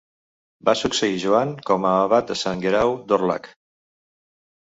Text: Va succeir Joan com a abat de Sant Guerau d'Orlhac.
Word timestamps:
Va 0.69 0.73
succeir 0.79 1.19
Joan 1.23 1.51
com 1.67 1.85
a 1.89 1.91
abat 2.07 2.33
de 2.33 2.39
Sant 2.41 2.65
Guerau 2.65 2.95
d'Orlhac. 3.13 3.53